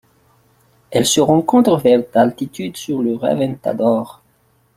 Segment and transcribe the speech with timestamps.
[0.89, 4.23] Elle se rencontre vers d'altitude sur le Reventador.